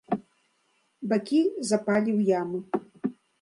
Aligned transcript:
Бакі 1.11 1.41
запалі 1.73 2.09
ў 2.19 2.21
ямы. 2.39 2.59